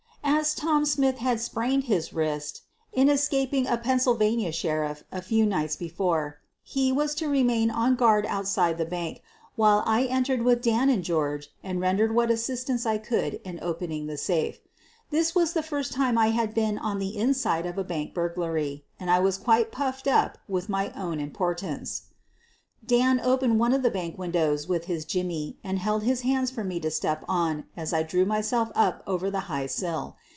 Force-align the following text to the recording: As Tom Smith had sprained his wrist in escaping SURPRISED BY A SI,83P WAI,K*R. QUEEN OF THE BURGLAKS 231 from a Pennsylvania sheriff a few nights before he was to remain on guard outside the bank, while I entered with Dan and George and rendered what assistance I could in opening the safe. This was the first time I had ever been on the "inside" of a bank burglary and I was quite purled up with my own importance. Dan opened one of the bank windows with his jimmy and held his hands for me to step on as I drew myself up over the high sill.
As 0.23 0.55
Tom 0.55 0.85
Smith 0.85 1.19
had 1.19 1.39
sprained 1.39 1.83
his 1.83 2.13
wrist 2.13 2.63
in 2.91 3.09
escaping 3.09 3.65
SURPRISED 3.65 3.67
BY 3.67 3.67
A 3.67 3.69
SI,83P 3.69 3.69
WAI,K*R. 3.69 3.69
QUEEN 3.69 3.69
OF 3.69 3.69
THE 3.69 3.69
BURGLAKS 3.69 3.69
231 3.69 3.69
from 3.69 3.71
a 3.71 3.77
Pennsylvania 3.77 4.51
sheriff 4.51 5.03
a 5.11 5.21
few 5.21 5.45
nights 5.45 5.75
before 5.75 6.39
he 6.63 6.91
was 6.91 7.15
to 7.15 7.29
remain 7.29 7.69
on 7.71 7.95
guard 7.95 8.25
outside 8.25 8.77
the 8.79 8.85
bank, 8.85 9.21
while 9.55 9.83
I 9.85 10.03
entered 10.05 10.41
with 10.41 10.61
Dan 10.63 10.89
and 10.89 11.03
George 11.03 11.49
and 11.63 11.79
rendered 11.79 12.15
what 12.15 12.31
assistance 12.31 12.87
I 12.87 12.97
could 12.97 13.35
in 13.43 13.59
opening 13.61 14.07
the 14.07 14.17
safe. 14.17 14.57
This 15.11 15.35
was 15.35 15.53
the 15.53 15.61
first 15.61 15.93
time 15.93 16.17
I 16.17 16.29
had 16.29 16.47
ever 16.49 16.55
been 16.55 16.77
on 16.79 16.97
the 16.97 17.15
"inside" 17.15 17.67
of 17.67 17.77
a 17.77 17.83
bank 17.83 18.15
burglary 18.15 18.83
and 18.99 19.11
I 19.11 19.19
was 19.19 19.37
quite 19.37 19.71
purled 19.71 20.07
up 20.07 20.39
with 20.47 20.69
my 20.69 20.89
own 20.93 21.19
importance. 21.19 22.03
Dan 22.83 23.19
opened 23.19 23.59
one 23.59 23.73
of 23.73 23.83
the 23.83 23.91
bank 23.91 24.17
windows 24.17 24.67
with 24.67 24.85
his 24.85 25.05
jimmy 25.05 25.59
and 25.63 25.77
held 25.77 26.01
his 26.01 26.21
hands 26.21 26.49
for 26.49 26.63
me 26.63 26.79
to 26.79 26.89
step 26.89 27.23
on 27.27 27.65
as 27.77 27.93
I 27.93 28.01
drew 28.01 28.25
myself 28.25 28.69
up 28.73 29.03
over 29.05 29.29
the 29.29 29.41
high 29.51 29.67
sill. 29.67 30.17